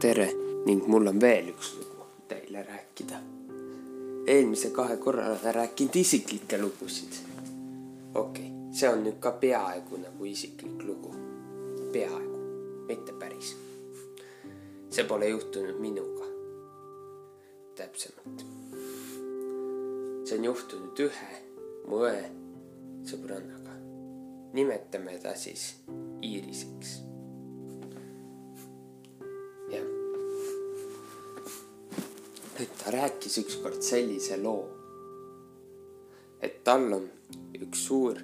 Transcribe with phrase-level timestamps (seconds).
[0.00, 0.32] tere
[0.64, 3.18] ning mul on veel üks lugu teile rääkida.
[4.26, 7.12] eelmise kahe korra olen rääkinud isiklikke lugusid.
[8.14, 11.12] okei okay,, see on nüüd ka peaaegu nagu isiklik lugu.
[11.92, 12.38] peaaegu,
[12.88, 13.56] mitte päris.
[14.90, 16.24] see pole juhtunud minuga.
[17.76, 18.46] täpsemalt.
[20.24, 21.30] see on juhtunud ühe
[21.88, 22.24] mu õe
[23.12, 23.76] sõbrannaga.
[24.56, 25.74] nimetame ta siis
[26.24, 27.09] Iiriseks
[32.84, 34.64] ta rääkis ükskord sellise loo,
[36.40, 37.08] et tal on
[37.60, 38.20] üks suur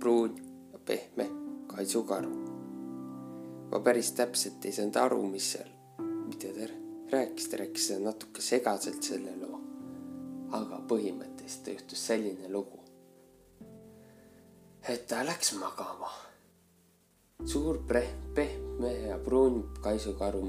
[0.00, 0.34] pruun
[0.72, 1.28] ja pehme
[1.66, 2.32] kaisukaru.
[3.70, 5.70] ma päris täpselt ei saanud aru, mis seal,
[6.26, 6.68] mida ta
[7.12, 9.60] rääkis, ta rääkis natuke segaselt selle loo.
[10.50, 12.80] aga põhimõtteliselt juhtus selline lugu,
[14.88, 16.10] et ta läks magama
[17.44, 17.78] suur
[18.34, 20.42] pehme ja pruun kaisukaru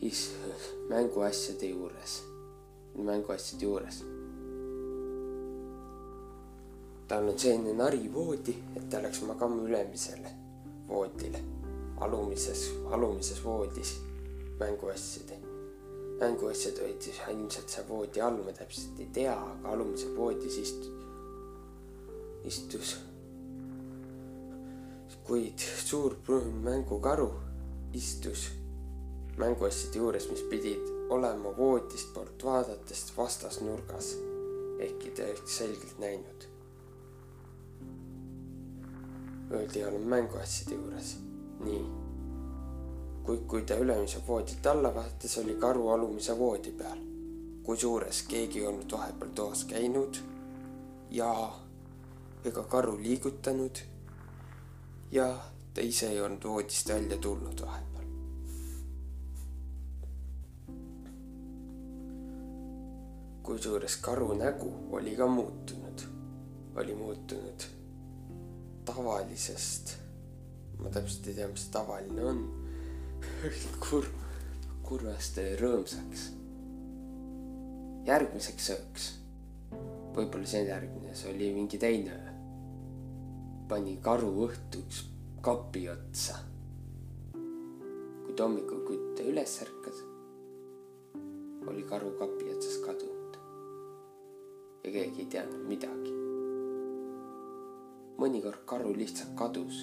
[0.00, 0.45] istus
[0.88, 2.22] mänguasjade juures,
[2.94, 4.02] mänguasjade juures.
[7.08, 10.30] tal on selline narivoodi, et ta läks magama ülemisele
[10.88, 11.38] voodile,
[12.00, 13.96] alumises, alumises voodis
[14.58, 15.38] mänguasjade.
[16.20, 20.90] mänguasjad olid siis ilmselt seal voodi all, ma täpselt ei tea, aga alumises voodis istus,
[22.44, 22.96] istus
[25.26, 27.26] kuid suur pruun mängukaru
[27.98, 28.44] istus
[29.36, 34.16] mänguasjade juures, mis pidid olema voodist poolt vaadates vastasnurgas,
[34.78, 36.46] ehkki ta oleks selgelt näinud.
[39.50, 41.16] Öeldi olla mänguasjade juures,
[41.64, 41.84] nii.
[43.26, 46.98] kuid kui ta ülemise voodit alla vaatas, oli karu alumise voodi peal,
[47.62, 50.20] kusjuures keegi ei olnud vahepeal toas käinud
[51.10, 51.32] ja
[52.44, 53.82] ega karu liigutanud
[55.10, 55.26] ja
[55.74, 57.95] ta ise ei olnud voodist välja tulnud vahepeal.
[63.46, 66.04] Kusjuures karu nägu oli ka muutunud,
[66.76, 67.66] oli muutunud
[68.86, 69.96] tavalisest,
[70.78, 72.44] ma täpselt ei tea, mis tavaline on
[73.88, 74.22] kurb,
[74.86, 76.30] kurvast rõõmsaks.
[78.06, 79.10] järgmiseks ööks,
[80.14, 82.36] võib-olla see on järgmine, see oli mingi teine öö
[83.68, 85.02] pani karu õhtuks
[85.42, 86.38] kapi otsa.
[88.26, 89.98] kuid hommikul, kui ta üles ärkas,
[91.66, 93.15] oli karu kapi otsas kadunud.
[94.86, 96.12] Ja keegi ei teadnud midagi.
[98.16, 99.82] mõnikord karu lihtsalt kadus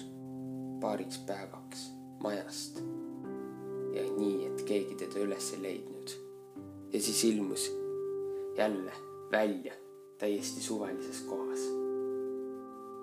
[0.80, 1.84] paariks päevaks
[2.24, 2.80] majast
[3.94, 6.14] ja nii, et keegi teda üles ei leidnud.
[6.92, 7.68] ja siis ilmus
[8.56, 8.92] jälle
[9.32, 9.74] välja
[10.18, 11.68] täiesti suvalises kohas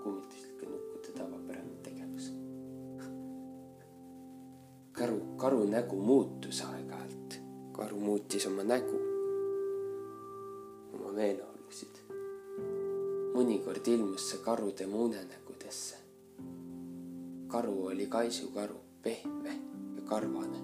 [0.04, 2.34] kummituslike nukkude tavapärane tegevus.
[4.92, 7.40] karu, karu nägu muutus aeg-ajalt,
[7.72, 9.11] karu muutis oma nägu,
[13.42, 15.96] mõnikord ilmus see karu tema unenägudesse.
[17.48, 19.54] karu oli kaisukaru, pehme
[19.96, 20.60] ja karvane,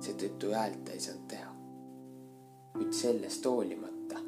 [0.00, 1.50] seetõttu häält ei saanud teha.
[2.74, 4.20] kuid sellest hoolimata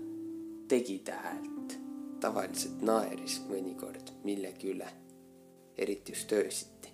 [0.68, 1.76] tegi ta häält
[2.20, 4.90] tavaliselt naeris mõnikord millegi üle,
[5.78, 6.90] eriti just öösiti.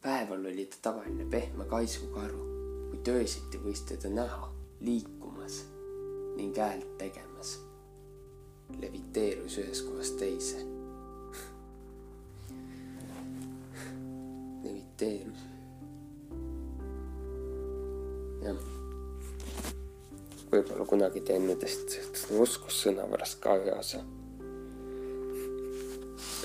[0.00, 2.40] päeval oli ta tavaline pehme kaisukaru,
[2.90, 4.50] kuid öösiti võis teda näha
[4.80, 5.60] liikumas
[6.36, 7.58] ning häält tegemas.
[9.44, 10.62] Ühest kohast teise.
[14.64, 15.42] leviteerus.
[18.44, 18.74] jah
[20.54, 21.96] võib-olla kunagi teen nendest
[22.38, 24.02] oskussõnavarast ka ühe osa.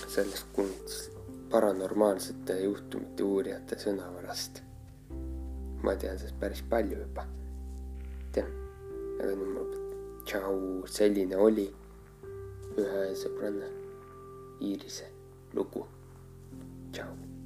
[0.09, 1.19] sellest kuulutust
[1.51, 4.61] paranormaalsete juhtumite uurijate sõnavarast.
[5.83, 7.25] ma tean sellest päris palju juba.
[8.33, 8.49] tean,
[9.21, 9.69] aga nüüd mul
[10.25, 11.69] tšau, selline oli
[12.81, 13.71] deja de sorprender
[14.59, 15.07] y irse.
[15.53, 15.87] Loco.
[16.91, 17.38] Chao.